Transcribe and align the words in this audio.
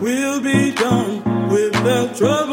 We'll 0.00 0.40
be 0.40 0.72
done 0.72 1.48
with 1.50 1.74
the 1.74 2.10
trouble. 2.16 2.49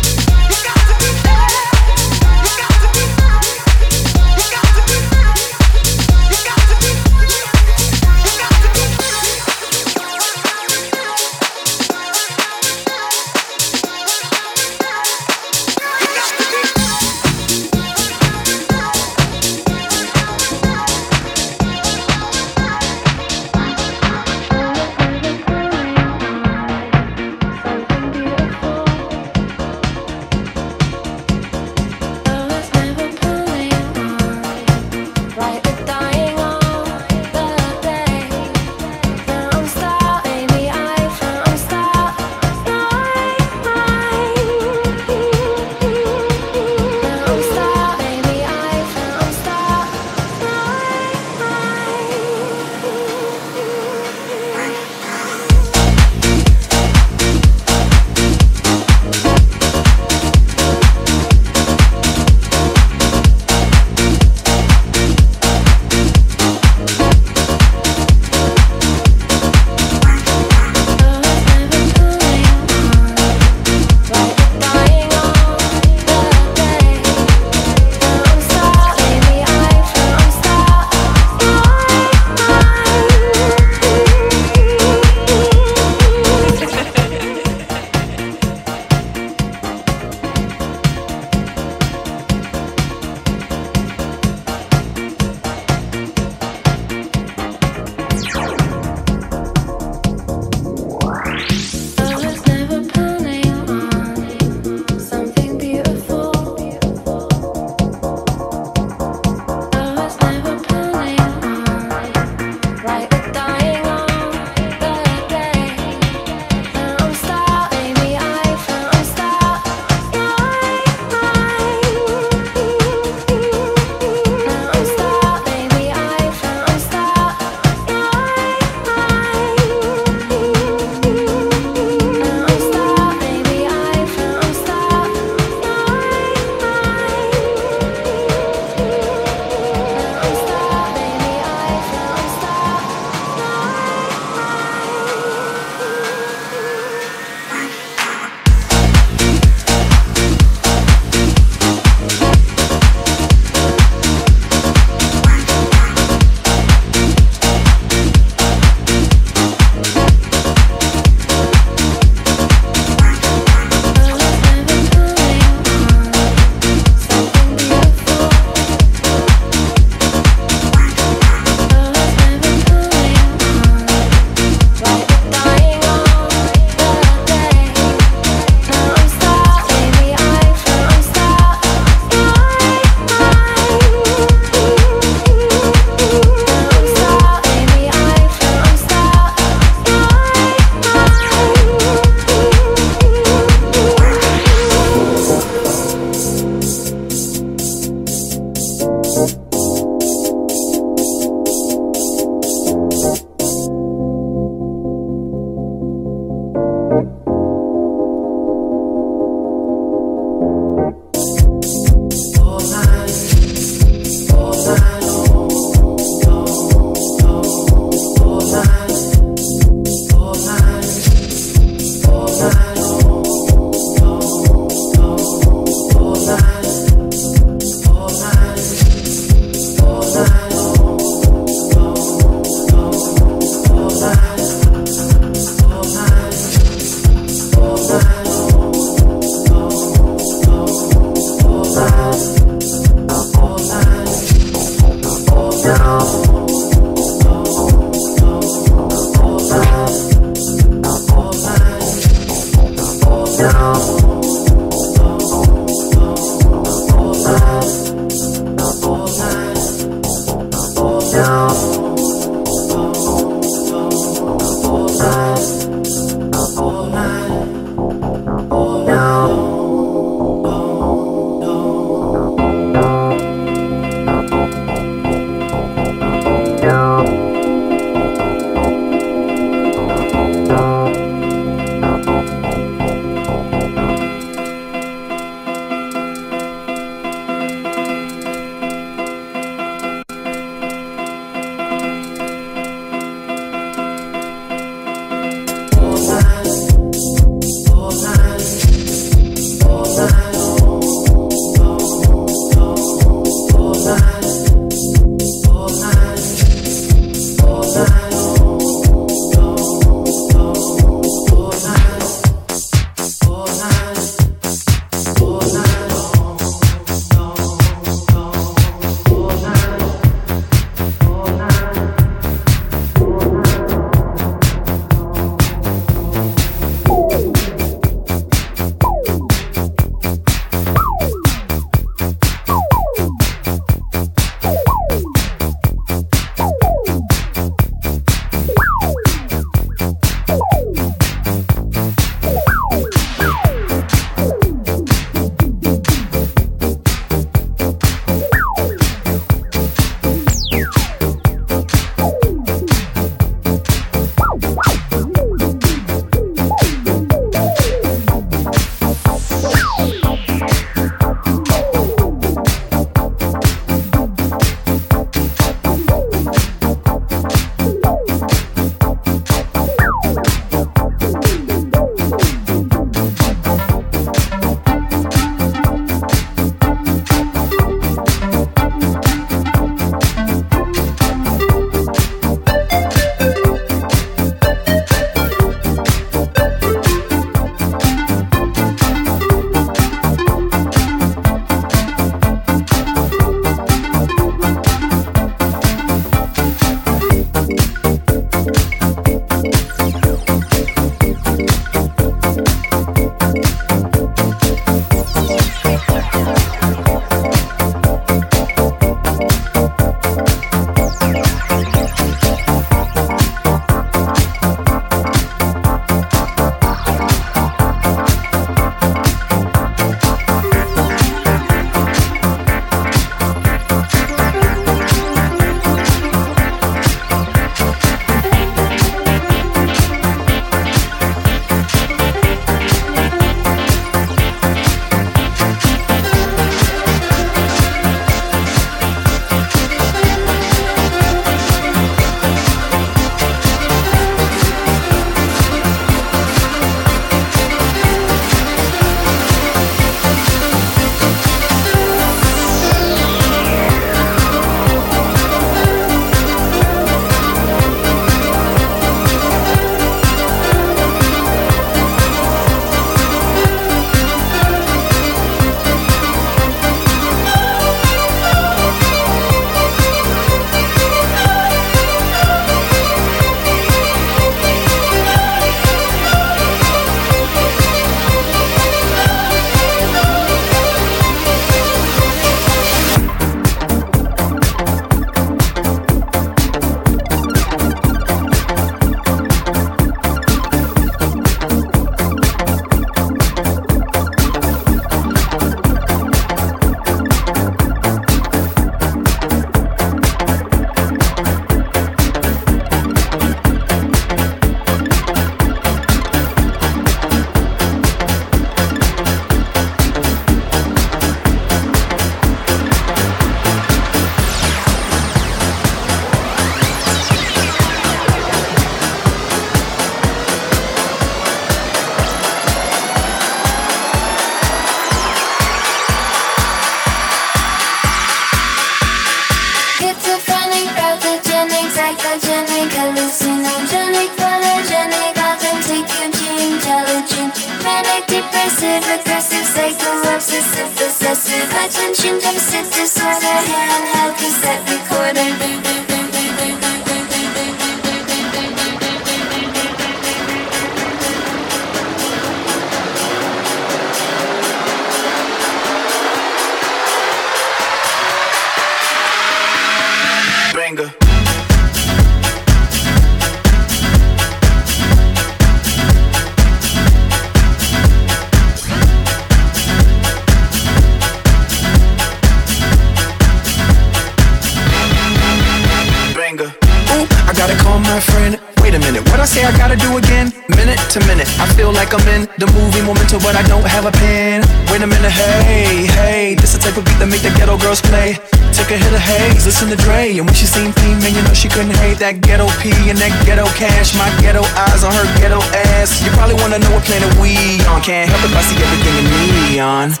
cash, 593.61 593.93
my 593.95 594.09
ghetto 594.19 594.41
eyes 594.57 594.83
on 594.83 594.91
her 594.91 595.05
ghetto 595.21 595.37
ass. 595.69 596.03
You 596.03 596.09
probably 596.17 596.33
wanna 596.41 596.57
know 596.57 596.71
what 596.71 596.83
planet 596.83 597.13
we 597.21 597.61
on. 597.69 597.79
Can't 597.83 598.09
help 598.09 598.23
it, 598.25 598.35
I 598.35 598.41
see 598.41 598.57
everything 598.57 598.95
in 598.97 599.53
neon. 599.53 600.00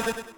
Bye. 0.00 0.37